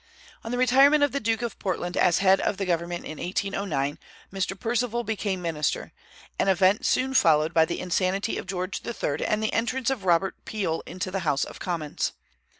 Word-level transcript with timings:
On 0.43 0.49
the 0.49 0.57
retirement 0.57 1.03
of 1.03 1.11
the 1.11 1.19
Duke 1.19 1.43
of 1.43 1.59
Portland 1.59 1.95
as 1.95 2.17
head 2.17 2.41
of 2.41 2.57
the 2.57 2.65
government 2.65 3.05
in 3.05 3.19
1809, 3.19 3.99
Mr. 4.33 4.59
Perceval 4.59 5.03
became 5.03 5.43
minister, 5.43 5.91
an 6.39 6.47
event 6.47 6.87
soon 6.87 7.13
followed 7.13 7.53
by 7.53 7.65
the 7.65 7.79
insanity 7.79 8.39
of 8.39 8.47
George 8.47 8.81
III. 8.83 9.23
and 9.23 9.43
the 9.43 9.53
entrance 9.53 9.91
of 9.91 10.03
Robert 10.03 10.43
Peel 10.43 10.81
into 10.87 11.11
the 11.11 11.19
House 11.19 11.43
of 11.43 11.59
Commons. 11.59 12.13